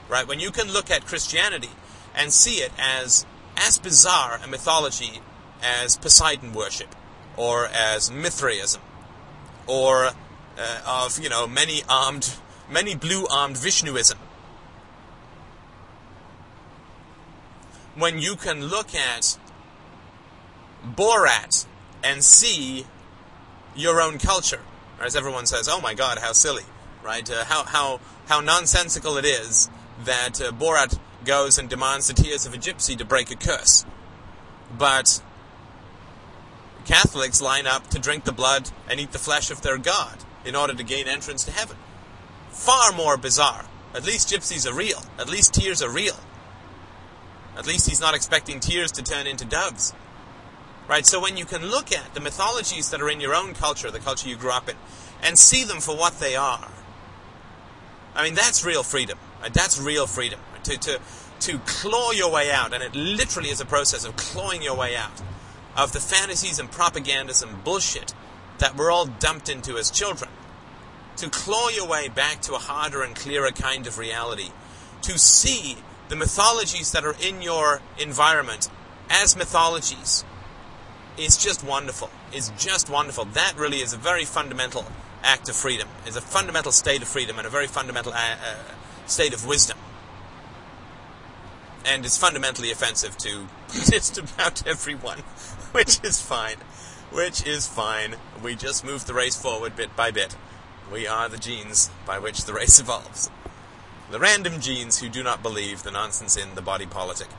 [0.09, 0.27] Right?
[0.27, 1.69] When you can look at Christianity
[2.15, 5.19] and see it as as bizarre a mythology
[5.61, 6.95] as Poseidon worship,
[7.37, 8.81] or as Mithraism,
[9.67, 10.11] or
[10.57, 12.35] uh, of you know many armed,
[12.69, 14.17] many blue armed Vishnuism.
[17.95, 19.37] When you can look at
[20.85, 21.65] Borat
[22.03, 22.85] and see
[23.75, 24.61] your own culture,
[24.99, 26.63] as everyone says, "Oh my God, how silly!"
[27.03, 27.29] right?
[27.29, 29.69] Uh, how how how nonsensical it is
[30.05, 33.85] that uh, Borat goes and demands the tears of a gypsy to break a curse,
[34.77, 35.21] but
[36.85, 40.55] Catholics line up to drink the blood and eat the flesh of their god in
[40.55, 41.77] order to gain entrance to heaven.
[42.49, 43.65] Far more bizarre.
[43.93, 45.03] At least gypsies are real.
[45.19, 46.15] At least tears are real.
[47.57, 49.93] At least he's not expecting tears to turn into doves.
[50.87, 51.05] Right?
[51.05, 53.99] So when you can look at the mythologies that are in your own culture, the
[53.99, 54.75] culture you grew up in,
[55.21, 56.69] and see them for what they are,
[58.15, 59.17] I mean, that's real freedom.
[59.41, 59.53] Right?
[59.53, 60.39] That's real freedom.
[60.63, 60.99] To, to,
[61.41, 64.95] to claw your way out, and it literally is a process of clawing your way
[64.95, 65.21] out
[65.75, 68.13] of the fantasies and propagandas and bullshit
[68.59, 70.29] that we're all dumped into as children.
[71.17, 74.49] To claw your way back to a harder and clearer kind of reality.
[75.03, 75.77] To see
[76.09, 78.69] the mythologies that are in your environment
[79.09, 80.23] as mythologies
[81.17, 82.09] is just wonderful.
[82.31, 83.25] It's just wonderful.
[83.25, 84.85] That really is a very fundamental
[85.23, 88.55] act of freedom, is a fundamental state of freedom and a very fundamental uh, uh,
[89.05, 89.77] state of wisdom.
[91.85, 95.19] And it's fundamentally offensive to just about everyone,
[95.73, 96.57] which is fine.
[97.11, 98.15] Which is fine.
[98.43, 100.35] We just move the race forward bit by bit.
[100.91, 103.29] We are the genes by which the race evolves.
[104.09, 107.29] The random genes who do not believe the nonsense in the body politic.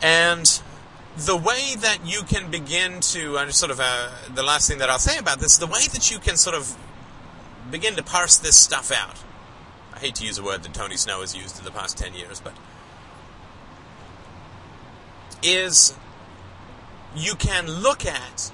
[0.00, 0.60] And
[1.16, 4.90] the way that you can begin to, uh, sort of, uh, the last thing that
[4.90, 6.76] I'll say about this, the way that you can sort of
[7.70, 9.18] begin to parse this stuff out.
[9.94, 12.14] I hate to use a word that Tony Snow has used in the past 10
[12.14, 12.52] years, but
[15.44, 15.94] is
[17.14, 18.50] you can look at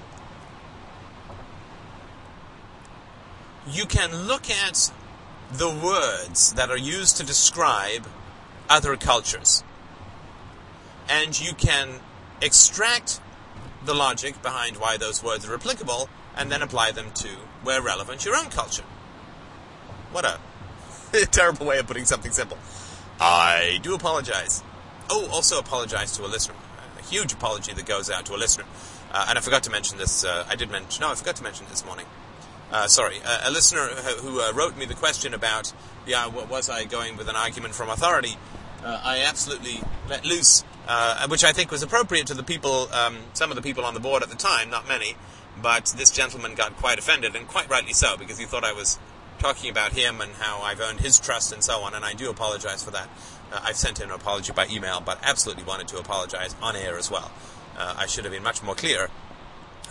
[3.71, 4.91] you can look at
[5.53, 8.05] the words that are used to describe
[8.69, 9.63] other cultures.
[11.07, 11.99] And you can
[12.41, 13.21] extract
[13.85, 17.27] the logic behind why those words are applicable and then apply them to
[17.63, 18.83] where relevant your own culture.
[20.11, 20.39] What a
[21.31, 22.57] terrible way of putting something simple.
[23.19, 24.63] I do apologize.
[25.09, 26.55] Oh also apologize to a listener
[27.01, 28.65] a huge apology that goes out to a listener
[29.11, 31.43] uh, and i forgot to mention this uh, i did mention no i forgot to
[31.43, 32.05] mention this morning
[32.71, 33.81] uh, sorry, uh, a listener
[34.21, 35.73] who uh, wrote me the question about,
[36.07, 38.37] yeah, was I going with an argument from authority?
[38.81, 40.63] Uh, I absolutely let loose,
[41.27, 43.99] which I think was appropriate to the people, um, some of the people on the
[43.99, 45.15] board at the time, not many,
[45.61, 48.97] but this gentleman got quite offended, and quite rightly so, because he thought I was
[49.37, 52.29] talking about him and how I've earned his trust and so on, and I do
[52.29, 53.09] apologize for that.
[53.51, 56.97] Uh, I've sent him an apology by email, but absolutely wanted to apologize on air
[56.97, 57.31] as well.
[57.77, 59.09] I should have been much more clear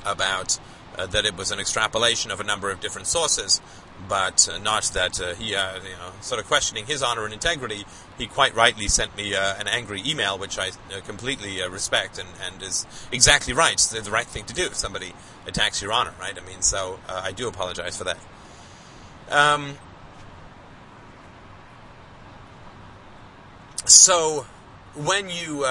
[0.07, 0.61] about
[0.97, 3.61] uh, that it was an extrapolation of a number of different sources,
[4.09, 7.33] but uh, not that uh, he, uh, you know, sort of questioning his honor and
[7.33, 7.85] integrity.
[8.19, 12.29] He quite rightly sent me uh, an angry email, which I uh, completely respect and,
[12.45, 13.75] and is exactly right.
[13.75, 15.13] It's the right thing to do if somebody
[15.47, 16.37] attacks your honor, right?
[16.37, 18.19] I mean, so I do apologize for that.
[19.31, 19.79] Um,
[23.91, 24.47] so
[24.95, 25.65] when you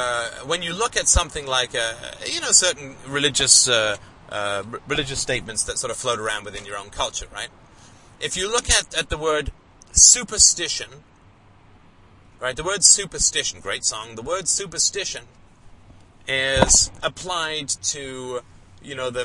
[0.45, 3.67] when you look at something like a, you know certain religious
[4.31, 7.49] uh, religious statements that sort of float around within your own culture, right?
[8.19, 9.51] If you look at, at the word
[9.91, 10.89] superstition,
[12.39, 15.23] right, the word superstition, great song, the word superstition
[16.27, 18.41] is applied to,
[18.83, 19.21] you know, the,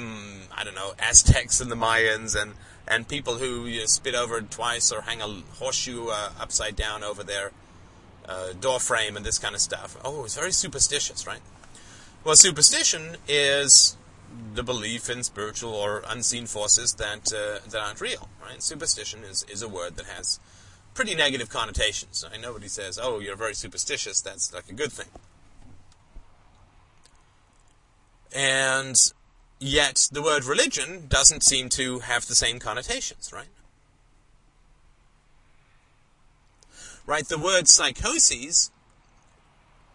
[0.56, 2.54] I don't know, Aztecs and the Mayans and,
[2.88, 5.26] and people who you know, spit over twice or hang a
[5.58, 7.52] horseshoe uh, upside down over their
[8.28, 9.96] uh, door frame and this kind of stuff.
[10.04, 11.40] Oh, it's very superstitious, right?
[12.24, 13.96] Well, superstition is
[14.54, 18.28] the belief in spiritual or unseen forces that uh, that aren't real.
[18.42, 18.62] Right?
[18.62, 20.40] Superstition is is a word that has
[20.94, 22.24] pretty negative connotations.
[22.24, 25.08] I nobody says, "Oh, you're very superstitious." That's like a good thing.
[28.34, 29.12] And
[29.60, 33.48] yet, the word religion doesn't seem to have the same connotations, right?
[37.06, 37.26] Right.
[37.26, 38.70] The word psychoses,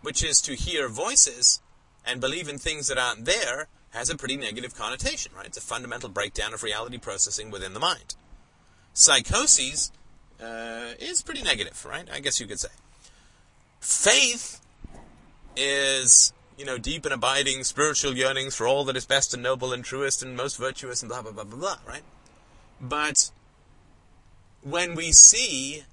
[0.02, 1.62] which is to hear voices
[2.06, 5.46] and believe in things that aren't there has a pretty negative connotation, right?
[5.46, 8.16] It's a fundamental breakdown of reality processing within the mind.
[8.94, 9.92] Psychoses
[10.42, 12.08] uh, is pretty negative, right?
[12.12, 12.70] I guess you could say.
[13.80, 14.62] Faith
[15.56, 19.74] is, you know, deep and abiding spiritual yearnings for all that is best and noble
[19.74, 22.04] and truest and most virtuous and blah, blah, blah, blah, blah, right?
[22.80, 23.32] But
[24.62, 25.84] when we see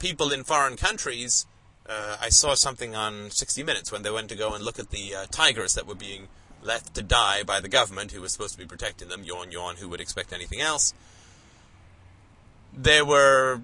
[0.00, 1.46] people in foreign countries,
[1.88, 4.90] uh, I saw something on 60 Minutes when they went to go and look at
[4.90, 6.26] the uh, tigers that were being
[6.62, 9.22] left to die by the government, who was supposed to be protecting them.
[9.22, 9.76] Yawn, yawn.
[9.76, 10.92] Who would expect anything else?
[12.72, 13.60] There were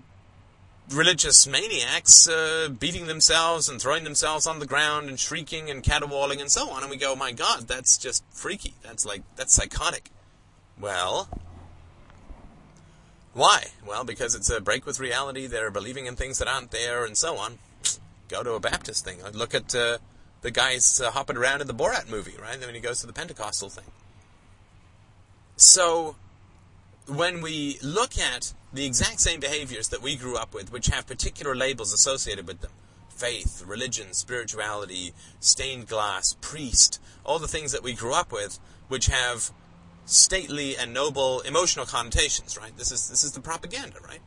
[0.91, 6.41] religious maniacs uh, beating themselves and throwing themselves on the ground and shrieking and caterwauling
[6.41, 6.83] and so on.
[6.83, 8.75] And we go, my God, that's just freaky.
[8.83, 10.11] That's like that's psychotic.
[10.79, 11.29] Well,
[13.37, 13.67] why?
[13.87, 15.47] Well, because it's a break with reality.
[15.47, 17.59] They're believing in things that aren't there and so on.
[18.29, 19.19] Go to a Baptist thing.
[19.33, 19.75] Look at.
[19.75, 19.99] Uh,
[20.47, 22.59] the guy's uh, hopping around in the Borat movie, right?
[22.59, 23.87] Then when he goes to the Pentecostal thing.
[25.57, 26.15] So,
[27.09, 31.07] when we look at the exact same behaviors that we grew up with, which have
[31.07, 32.71] particular labels associated with them
[33.09, 39.07] faith, religion, spirituality, stained glass, priest, all the things that we grew up with, which
[39.07, 39.51] have
[40.07, 42.77] stately and noble emotional connotations, right?
[42.77, 44.21] This is, this is the propaganda, right?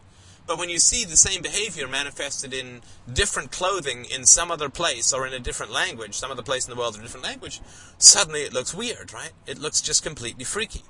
[0.46, 5.14] But when you see the same behavior manifested in different clothing in some other place
[5.14, 7.62] or in a different language, some other place in the world in a different language,
[7.98, 9.32] suddenly it looks weird, right?
[9.46, 10.82] It looks just completely freaky.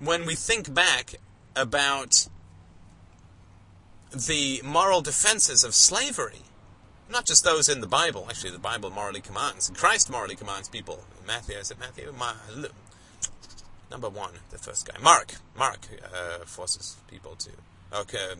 [0.00, 1.14] When we think back
[1.54, 2.26] about
[4.10, 6.42] the moral defenses of slavery,
[7.08, 11.04] not just those in the Bible, actually the Bible morally commands, Christ morally commands people.
[11.24, 12.12] Matthew, is it Matthew?
[13.90, 14.98] Number one, the first guy.
[15.02, 15.34] Mark.
[15.56, 17.50] Mark uh, forces people to
[17.92, 18.38] okay, um,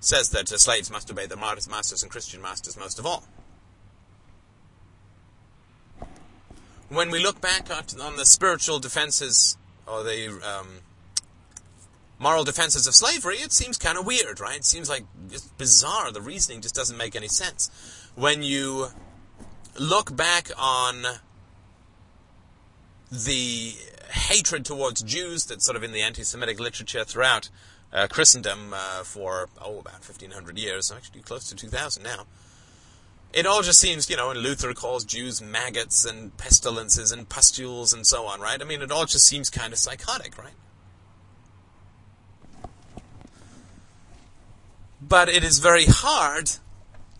[0.00, 3.24] says that uh, slaves must obey their masters and Christian masters most of all.
[6.88, 10.68] When we look back on the spiritual defenses or the um,
[12.18, 14.58] moral defenses of slavery, it seems kind of weird, right?
[14.58, 16.12] It seems like just bizarre.
[16.12, 17.70] The reasoning just doesn't make any sense.
[18.14, 18.88] When you
[19.78, 21.02] look back on
[23.10, 23.74] the
[24.12, 27.48] hatred towards Jews that's sort of in the anti-Semitic literature throughout
[27.92, 32.26] uh, Christendom uh, for oh about 1500 years, actually close to 2000 now.
[33.32, 37.92] It all just seems, you know, and Luther calls Jews maggots and pestilences and pustules
[37.92, 38.60] and so on, right?
[38.60, 40.52] I mean, it all just seems kind of psychotic, right?
[45.00, 46.50] But it is very hard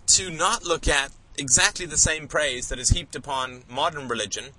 [0.09, 4.51] to not look at exactly the same praise that is heaped upon modern religion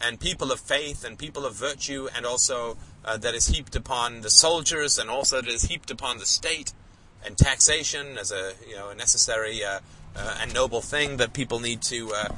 [0.00, 4.20] and people of faith and people of virtue, and also uh, that is heaped upon
[4.20, 6.72] the soldiers, and also that is heaped upon the state
[7.24, 9.80] and taxation as a you know a necessary uh,
[10.16, 12.28] uh, and noble thing that people need to uh,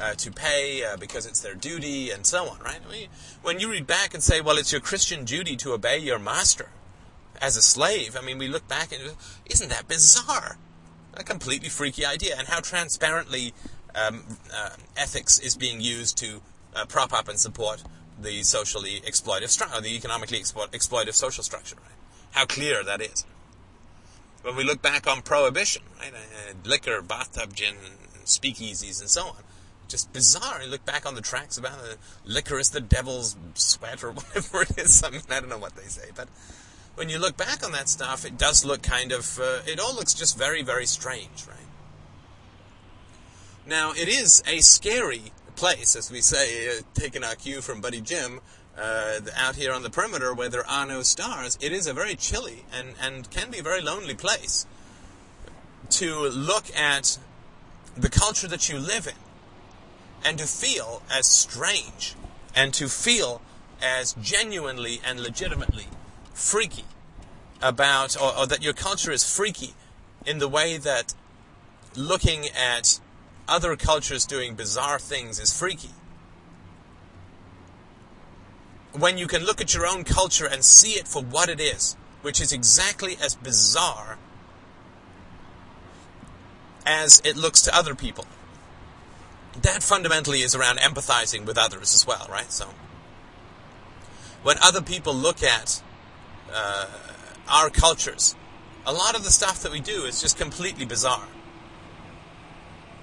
[0.00, 2.58] uh, to pay uh, because it's their duty, and so on.
[2.60, 2.80] Right?
[2.86, 3.08] I mean,
[3.42, 6.68] when you read back and say, well, it's your Christian duty to obey your master
[7.40, 8.16] as a slave.
[8.16, 9.14] I mean, we look back and
[9.46, 10.56] isn't that bizarre?
[11.14, 13.52] A completely freaky idea, and how transparently
[13.94, 14.22] um,
[14.96, 16.42] ethics is being used to
[16.78, 17.82] uh, prop up and support
[18.20, 21.76] the socially exploitive structure, the economically explo- exploitive social structure.
[21.76, 21.98] Right?
[22.32, 23.24] How clear that is.
[24.42, 27.74] When we look back on prohibition, right, uh, liquor, bathtub gin,
[28.24, 29.42] speakeasies, and so on,
[29.88, 30.62] just bizarre.
[30.62, 34.62] You look back on the tracks about uh, liquor is the devil's sweat or whatever
[34.62, 35.02] it is.
[35.02, 36.28] I, mean, I don't know what they say, but
[36.94, 39.38] when you look back on that stuff, it does look kind of.
[39.38, 41.56] Uh, it all looks just very, very strange, right?
[43.66, 48.00] Now, it is a scary place, as we say, uh, taking our cue from Buddy
[48.00, 48.40] Jim,
[48.80, 52.14] uh, out here on the perimeter where there are no stars, it is a very
[52.14, 54.66] chilly and, and can be a very lonely place
[55.90, 57.18] to look at
[57.96, 59.14] the culture that you live in
[60.24, 62.14] and to feel as strange
[62.54, 63.42] and to feel
[63.82, 65.86] as genuinely and legitimately
[66.32, 66.84] freaky
[67.60, 69.74] about, or, or that your culture is freaky
[70.24, 71.14] in the way that
[71.96, 73.00] looking at
[73.48, 75.90] other cultures doing bizarre things is freaky.
[78.92, 81.96] When you can look at your own culture and see it for what it is,
[82.22, 84.18] which is exactly as bizarre
[86.84, 88.24] as it looks to other people.
[89.60, 92.50] That fundamentally is around empathizing with others as well, right?
[92.50, 92.68] So,
[94.42, 95.82] when other people look at
[96.52, 96.86] uh,
[97.48, 98.34] our cultures,
[98.86, 101.28] a lot of the stuff that we do is just completely bizarre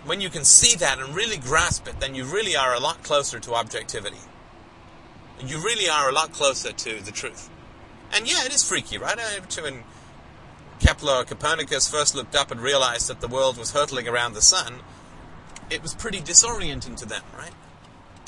[0.05, 3.03] when you can see that and really grasp it, then you really are a lot
[3.03, 4.17] closer to objectivity.
[5.39, 7.49] You really are a lot closer to the truth.
[8.13, 9.17] And yeah, it is freaky, right?
[9.61, 9.83] When
[10.79, 14.41] Kepler or Copernicus first looked up and realized that the world was hurtling around the
[14.41, 14.75] sun,
[15.69, 17.51] it was pretty disorienting to them, right?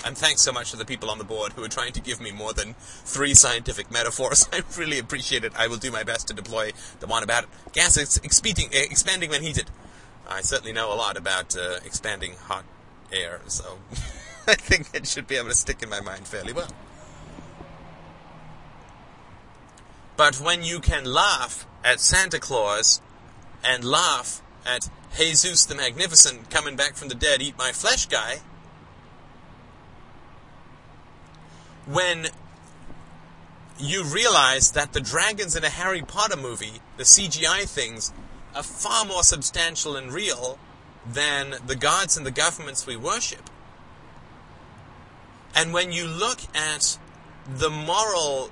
[0.06, 2.22] And thanks so much to the people on the board who are trying to give
[2.22, 4.48] me more than three scientific metaphors.
[4.54, 5.54] I really appreciate it.
[5.56, 9.70] I will do my best to deploy the one about gas expanding when heated.
[10.28, 12.66] I certainly know a lot about uh, expanding hot
[13.12, 13.78] air, so
[14.48, 16.70] I think it should be able to stick in my mind fairly well.
[20.18, 23.02] But when you can laugh at Santa Claus
[23.64, 28.40] and laugh at Jesus the Magnificent coming back from the dead, eat my flesh guy,
[31.86, 32.28] when
[33.80, 38.12] you realize that the dragons in a Harry Potter movie, the CGI things,
[38.58, 40.58] are far more substantial and real
[41.06, 43.50] than the gods and the governments we worship.
[45.56, 46.98] And when you look at
[47.48, 48.52] the moral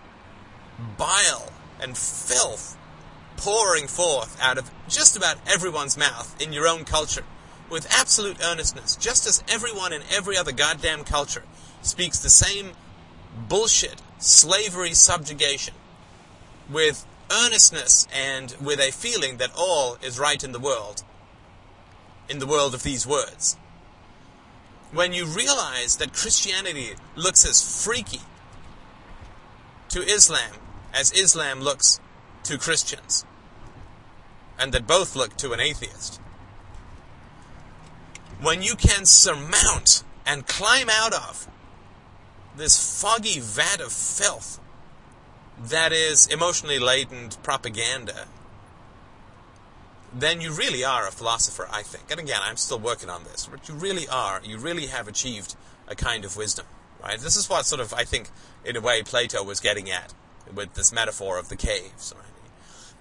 [0.97, 2.77] bile and filth
[3.37, 7.23] pouring forth out of just about everyone's mouth in your own culture
[7.69, 11.43] with absolute earnestness, just as everyone in every other goddamn culture
[11.81, 12.71] speaks the same
[13.49, 15.73] bullshit, slavery subjugation,
[16.69, 21.03] with earnestness and with a feeling that all is right in the world,
[22.29, 23.57] in the world of these words.
[24.91, 28.21] When you realize that Christianity looks as freaky
[29.89, 30.51] to Islam
[30.93, 31.99] as Islam looks
[32.43, 33.25] to Christians,
[34.57, 36.21] and that both look to an atheist,
[38.41, 41.47] when you can surmount and climb out of
[42.55, 44.59] this foggy vat of filth
[45.63, 48.27] that is emotionally laden propaganda,
[50.13, 52.09] then you really are a philosopher, I think.
[52.09, 54.41] And again, I'm still working on this, but you really are.
[54.43, 55.55] You really have achieved
[55.87, 56.65] a kind of wisdom,
[57.03, 57.19] right?
[57.19, 58.29] This is what sort of, I think,
[58.63, 60.13] in a way, Plato was getting at
[60.53, 62.25] with this metaphor of the caves, right?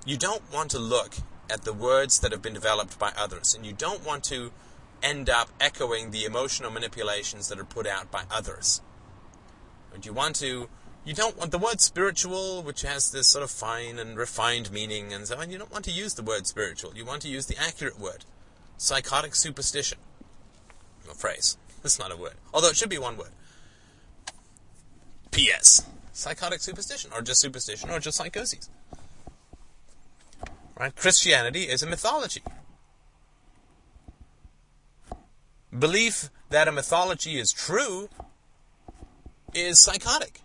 [0.07, 1.14] You don't want to look
[1.48, 4.50] at the words that have been developed by others, and you don't want to
[5.02, 8.80] end up echoing the emotional manipulations that are put out by others.
[9.92, 10.68] But you want to
[11.05, 15.12] You don't want the word spiritual, which has this sort of fine and refined meaning
[15.12, 15.50] and so on.
[15.50, 16.96] You don't want to use the word spiritual.
[16.96, 18.24] You want to use the accurate word,
[18.78, 19.98] psychotic superstition.
[21.11, 21.59] A phrase.
[21.84, 23.28] It's not a word, although it should be one word.
[25.30, 25.84] P.S.
[26.14, 28.70] Psychotic superstition, or just superstition, or just psychoses.
[30.78, 30.94] Right?
[30.96, 32.42] Christianity is a mythology.
[35.76, 38.09] Belief that a mythology is true
[39.52, 40.40] is psychotic.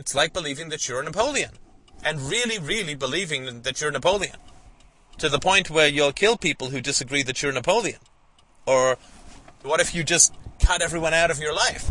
[0.00, 1.50] It's like believing that you're Napoleon.
[2.02, 4.36] And really, really believing that you're Napoleon.
[5.18, 7.98] To the point where you'll kill people who disagree that you're Napoleon.
[8.64, 8.96] Or
[9.60, 11.90] what if you just cut everyone out of your life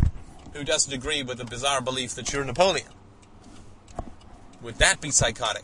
[0.54, 2.88] who doesn't agree with the bizarre belief that you're Napoleon?
[4.60, 5.62] Would that be psychotic?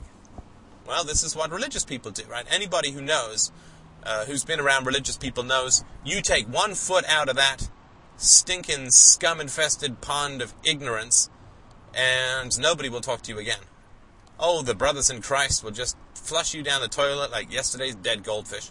[0.87, 2.47] Well, this is what religious people do, right?
[2.49, 3.51] Anybody who knows,
[4.05, 7.69] uh, who's been around religious people knows, you take one foot out of that
[8.17, 11.29] stinking scum infested pond of ignorance
[11.97, 13.61] and nobody will talk to you again.
[14.39, 18.23] Oh, the brothers in Christ will just flush you down the toilet like yesterday's dead
[18.23, 18.71] goldfish.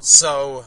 [0.00, 0.64] So,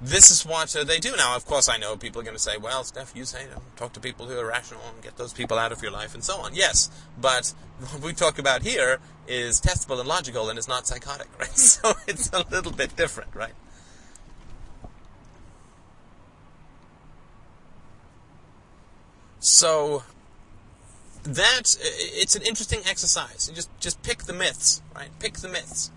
[0.00, 1.36] this is what uh, they do now.
[1.36, 3.92] Of course, I know people are going to say, well, Steph, you say, know, talk
[3.92, 6.38] to people who are rational and get those people out of your life and so
[6.38, 6.54] on.
[6.54, 6.90] Yes,
[7.20, 7.54] but
[7.90, 11.56] what we talk about here is testable and logical and it's not psychotic, right?
[11.56, 13.54] So it's a little bit different, right?
[19.42, 20.04] So
[21.24, 23.50] that it's an interesting exercise.
[23.52, 25.10] Just just pick the myths, right?
[25.18, 25.90] Pick the myths.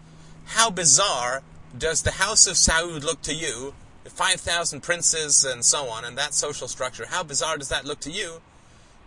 [0.45, 1.43] How bizarre
[1.77, 3.75] does the House of Saud look to you?
[4.05, 7.05] Five thousand princes and so on, and that social structure.
[7.07, 8.41] How bizarre does that look to you?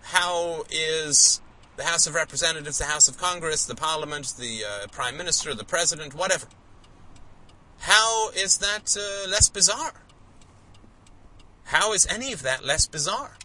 [0.03, 1.41] How is
[1.77, 5.65] the House of Representatives, the House of Congress, the Parliament, the uh, Prime Minister, the
[5.65, 6.47] President, whatever?
[7.81, 9.95] How is that uh, less bizarre?
[11.65, 13.37] How is any of that less bizarre?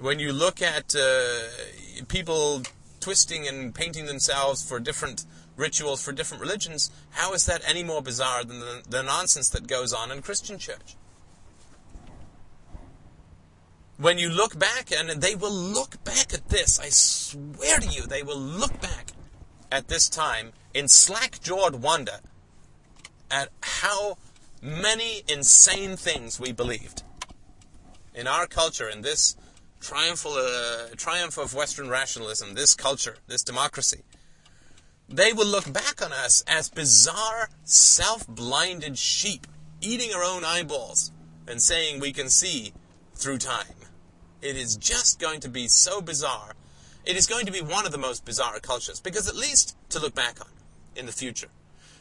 [0.00, 2.62] When you look at uh, people
[3.00, 5.24] twisting and painting themselves for different
[5.56, 9.66] rituals for different religions, how is that any more bizarre than the, the nonsense that
[9.66, 10.96] goes on in Christian church?
[13.98, 18.06] When you look back, and they will look back at this, I swear to you,
[18.06, 19.12] they will look back
[19.70, 22.20] at this time in slack jawed wonder
[23.30, 24.16] at how
[24.62, 27.02] many insane things we believed.
[28.14, 29.36] In our culture, in this
[29.80, 34.02] triumphal, uh, triumph of Western rationalism, this culture, this democracy,
[35.08, 39.46] they will look back on us as bizarre, self-blinded sheep
[39.80, 41.10] eating our own eyeballs
[41.48, 42.72] and saying we can see
[43.14, 43.66] through time.
[44.40, 46.54] It is just going to be so bizarre.
[47.04, 49.98] It is going to be one of the most bizarre cultures, because at least to
[49.98, 50.50] look back on
[50.94, 51.48] in the future.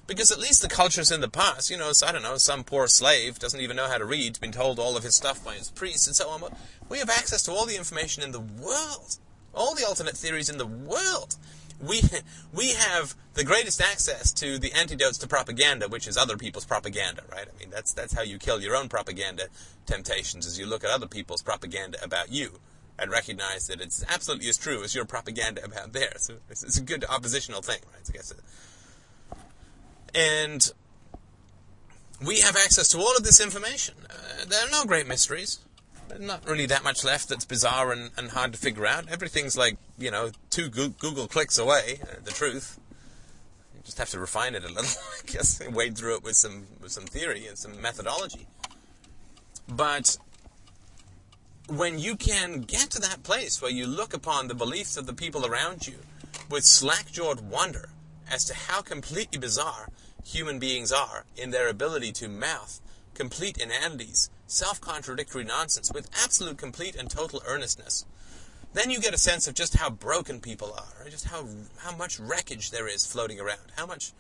[0.10, 2.88] Because at least the cultures in the past, you know, I don't know, some poor
[2.88, 5.70] slave doesn't even know how to read, been told all of his stuff by his
[5.70, 6.42] priests and so on.
[6.42, 6.54] But
[6.90, 9.18] we have access to all the information in the world,
[9.54, 11.36] all the alternate theories in the world.
[11.80, 12.02] We
[12.54, 17.22] we have the greatest access to the antidotes to propaganda, which is other people's propaganda,
[17.32, 17.48] right?
[17.48, 19.46] I mean, that's that's how you kill your own propaganda
[19.86, 22.60] temptations, is you look at other people's propaganda about you
[22.98, 26.26] and recognize that it's absolutely as true as your propaganda about theirs.
[26.26, 28.10] So it's, it's a good oppositional thing, right?
[28.10, 28.32] I guess.
[28.32, 28.42] Uh,
[30.14, 30.72] And
[32.26, 33.96] we have access to all of this information.
[34.10, 35.60] Uh, there are no great mysteries.
[36.08, 39.10] There's not really that much left that's bizarre and, and hard to figure out.
[39.10, 42.80] Everything's like, you know, two Google clicks away, uh, the truth.
[43.76, 44.84] You just have to refine it a little,
[45.24, 48.48] I guess, wade through it with some, with some theory and some methodology.
[49.68, 50.18] But
[51.68, 55.14] when you can get to that place where you look upon the beliefs of the
[55.14, 56.00] people around you
[56.50, 57.90] with slack-jawed wonder
[58.30, 59.90] as to how completely bizarre
[60.24, 62.80] human beings are in their ability to mouth
[63.14, 68.06] complete inanities, self-contradictory nonsense with absolute complete and total earnestness,
[68.74, 71.46] then you get a sense of just how broken people are, just how
[71.80, 74.14] how much wreckage there is floating around, how much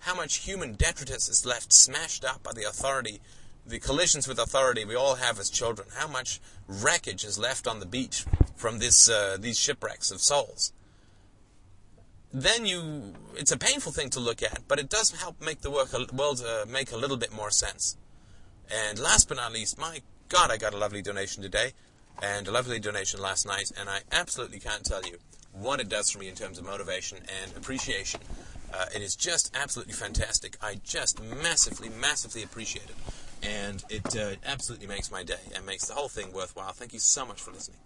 [0.00, 3.20] how much human detritus is left smashed up by the authority,
[3.64, 7.78] the collisions with authority we all have as children, how much wreckage is left on
[7.78, 8.24] the beach
[8.56, 10.72] from this uh, these shipwrecks of souls
[12.32, 15.70] then you it's a painful thing to look at, but it does help make the
[15.70, 17.96] work, world uh, make a little bit more sense.
[18.70, 21.72] And last but not least, my God, I got a lovely donation today,
[22.22, 25.18] and a lovely donation last night, and I absolutely can't tell you
[25.52, 28.20] what it does for me in terms of motivation and appreciation.
[28.72, 30.56] Uh, it is just absolutely fantastic.
[30.62, 32.96] I just massively, massively appreciate it.
[33.42, 36.72] And it uh, absolutely makes my day and makes the whole thing worthwhile.
[36.72, 37.78] Thank you so much for listening.